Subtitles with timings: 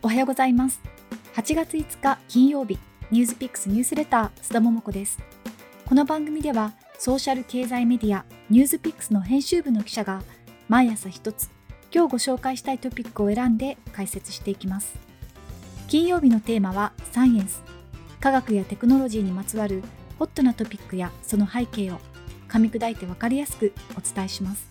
[0.00, 0.80] おはようございます。
[1.34, 2.78] 8月5日金曜日
[3.10, 5.18] ニュースピックスニュースレター須田桃子です。
[5.86, 10.22] この番組ではソーシャル経済メディアニュースピックスの編集部の記者が
[10.68, 11.50] 毎朝一つ
[11.92, 14.94] 今日ご紹介したいトピックを選んで解説していきます。
[15.88, 17.60] 金曜日のテーマはサイエンス。
[18.20, 19.82] 科学やテクノロジーにまつわる
[20.16, 21.98] ホットなトピックやその背景を
[22.48, 24.70] 噛み砕いて分かりやすくお伝えします。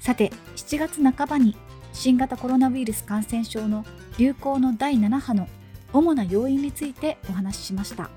[0.00, 1.56] さて7月半ばに
[1.94, 3.86] 新型コロナウイルス感染症の
[4.18, 5.48] 流行の第7波の
[5.92, 8.10] 主な要因についてお話ししました。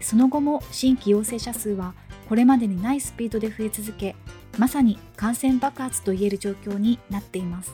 [0.00, 1.94] その後も新規陽性者数は
[2.28, 4.16] これまでにないスピードで増え続け
[4.58, 7.72] まさに感染爆発といえる状況になっています。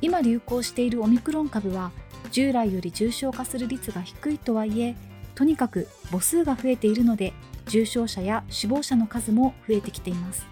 [0.00, 1.92] 今流行しているオミクロン株は
[2.30, 4.96] 従来より重症化する率が低いとはいえ
[5.36, 7.32] とにかく母数が増えているので
[7.66, 10.44] 重症者や死亡者の数も増えてきています。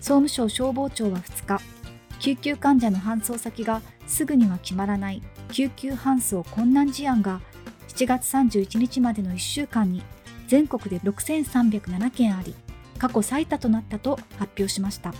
[0.00, 1.79] 総務省消防庁は2日
[2.20, 5.22] 救急患者の搬送先がすぐには決まらない。
[5.50, 7.40] 救急搬送困難事案が
[7.88, 10.02] 7月31日までの1週間に
[10.46, 12.54] 全国で6307件あり
[12.98, 15.12] 過去最多となったと発表しました。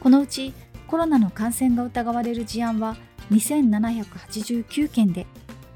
[0.00, 0.52] このうち
[0.86, 2.96] コロナの感染が疑われる事案は
[3.30, 5.26] 2789件で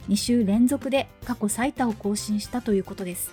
[0.09, 3.33] 2週連続で過去最多を更新したということです。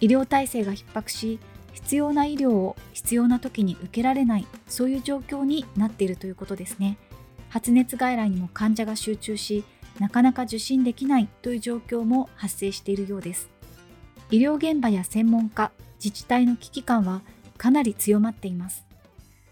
[0.00, 1.38] 医療体制が逼迫し
[1.72, 6.98] 必要な医療を必要な時に受けられないそういう状況になっているということですね。
[7.48, 9.64] 発熱外来にも患者が集中し
[9.98, 13.50] なかなか受診できないという状況も発生しているようです。
[14.30, 17.22] 医療現場や専門家自治体の危機感は
[17.58, 18.86] かなり強まっています。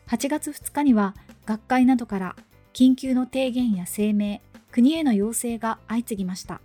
[0.06, 2.36] 8月2日には学会などから
[2.72, 6.60] 緊急の提言や声明国への要請が相次ぎました。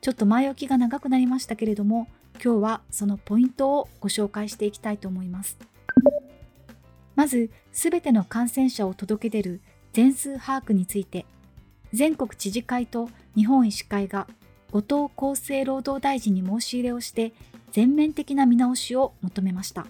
[0.00, 2.06] ちょっと前置きが長くなりましたけれども
[2.42, 5.58] 今日はそのポイントをご紹介していきたいと思います。
[7.14, 9.60] まずすべての感染者を届け出る
[9.92, 11.24] 全数把握について
[11.92, 14.28] 全国知事会と日本医師会が
[14.70, 17.32] 後藤厚生労働大臣に申し入れをして
[17.72, 19.86] 全面的な見直しを求めました。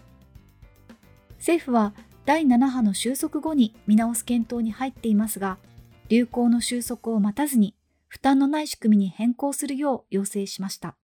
[1.39, 5.59] 政府は第7波の収束後に見直す検討に入っていますが
[6.09, 7.75] 流行の収束を待たずに
[8.09, 10.97] 負担のない仕組みに変更するよう要請しました。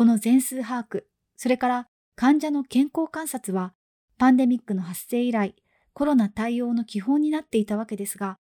[0.00, 1.02] この全数把握
[1.36, 3.74] それから患者の健康観察は
[4.16, 5.54] パンデミックの発生以来
[5.92, 8.38] コロナ対応の基本になっていたわけですが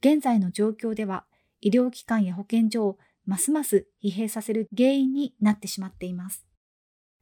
[0.00, 1.24] 現在の状況では
[1.62, 6.44] 医療機関や保健所をますます疲弊させる原因になってしまっています。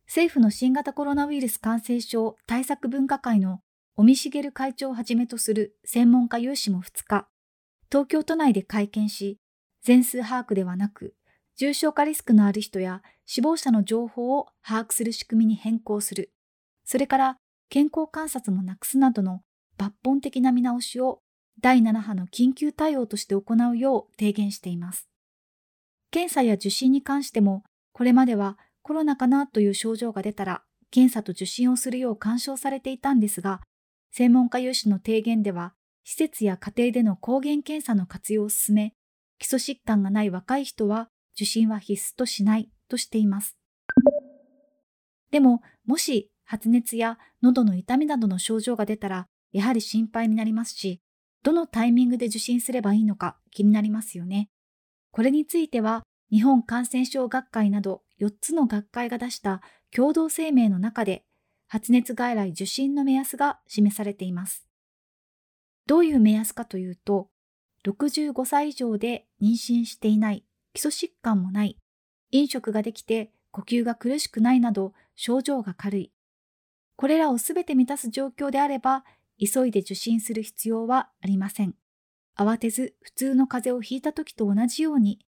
[0.09, 3.61] 政府の新型コロナウイルス感染症対策分科会の
[3.95, 7.29] 尾身茂会長をはじめとする専門家有志も2日
[7.89, 9.39] 東京都内で会見し
[9.85, 11.15] 全数把握ではなく
[11.57, 16.33] 重症化リスクのある人や死亡者の情報を把握する仕組みに変更する
[16.85, 19.41] それから健康観察もなくすなどの
[19.79, 21.21] 抜本的な見直しを
[21.61, 25.09] 第7波の緊急対応として行うよう提言しています。
[26.11, 33.61] 検査や受診に関しても、これまではコロナかなという症状が出たら、検査と受診をするよう干渉されていたんですが、
[34.13, 35.75] 専門家有志の提言では、
[36.05, 38.95] 施設や家庭での抗原検査の活用を進め、
[39.39, 43.57] 基礎疾患がない若い人は受診は必須としないとしています。
[45.31, 51.03] でも、もし発熱や喉の痛みなどの症状が出たら、やはり心配になりますし、
[51.43, 54.49] どのタイミングで受診すればいいのか気になりますよね。
[55.13, 59.61] これについては、日本感染症学会など4つの学会が出した
[59.95, 61.25] 共同声明の中で、
[61.69, 64.67] 発熱外来受診の目安が示されています。
[65.87, 67.29] どういう目安かというと、
[67.85, 70.46] 65歳以上で妊娠していない、
[70.77, 71.79] 基礎疾患もない、
[72.33, 76.13] 飲食ができて呼吸が苦しくないなど症状が軽い。
[76.97, 79.03] これらをすべて満たす状況であれば
[79.41, 81.75] 急いで受診する必要はありません。
[82.37, 85.21] 慌てず普通の風邪をひいた時と同じように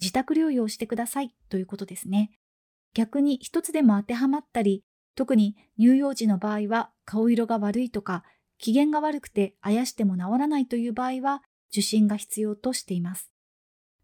[0.00, 2.32] 自宅療養してくださいということですね。
[2.92, 4.82] 逆に一つでも当てはまったり、
[5.14, 8.24] 特に乳幼児の場合は顔色が悪いとか、
[8.58, 13.30] 機嫌が悪くてあやしても治らないという場合は受診が必要としています。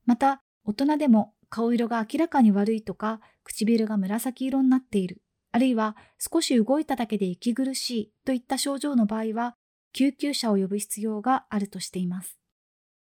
[0.04, 9.56] また、大人でも顔色が明らかに悪いとか、唇が紫色になっている、あるいは少し動いただけで息苦しいといった症状の場合は、
[9.92, 12.38] 救急車を呼ぶ必要があるとしています。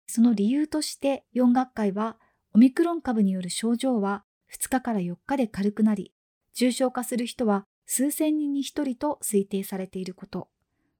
[0.07, 2.17] その理由として4学会は、
[2.53, 6.13] オミクロン株による症状は2日から4日で軽くなり、
[6.55, 10.49] 重症化する人は数千人に1人と推定されていること、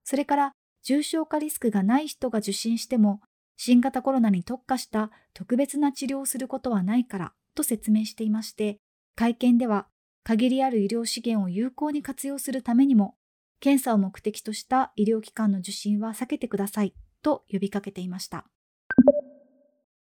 [0.03, 0.53] それから
[0.83, 3.21] 重症化リスクがない人が受診しても、
[3.61, 8.79] 新型コロナに特化した特別な治療をすることはないからと説明していまして、
[9.17, 9.87] 会見では
[10.23, 13.15] 限りある医療資源を有効に活用するためにも、
[13.59, 18.45] 検査を目的とした医療機関の受診は避けてくださいと呼びかけていました。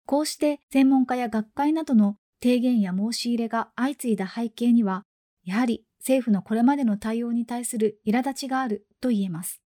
[0.06, 5.04] こうして専門家や学会などの提言や申し入れが相次いだ背景には、
[5.44, 9.62] やはり政府のこれまでの対応に対する苛立ちがあると言えます。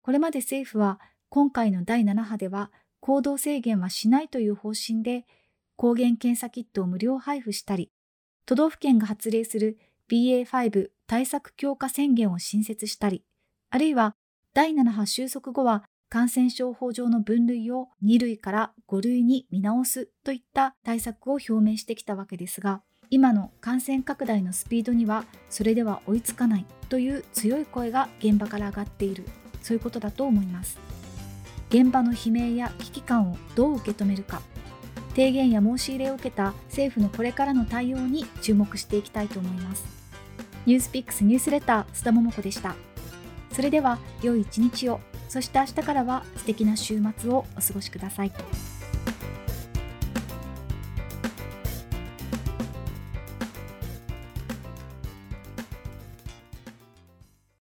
[0.00, 2.70] これまで政府は今回の第7波では
[3.00, 5.26] 行動制限はしないという方針で
[5.76, 7.90] 抗原検査キットを無料配布したり、
[8.46, 9.78] 都道府県が発令する
[10.10, 13.24] BA.5 対策強化宣言を新設したり、
[13.70, 14.14] あるいは
[14.52, 29.24] 第7波収束後は感染症法上の分類を2類から5類に見直すといった対策を表明してきたわけですが、今の感染拡大のスピードにはそれでは追いつかないという強い声が現場から上がっている、
[29.62, 30.89] そういうことだと思います。
[31.70, 34.42] 現場の悲鳴や危機感をどう受け止めるか、
[35.10, 39.84] 提言や申し入れを受けた政府のこれからの対応に注目していきたいと思います。
[40.66, 42.74] ニュースピックスニュースレター須田桃子でした。
[43.52, 48.32] それでは良い一日をそして明日からは素敵な週末をお過ごしください。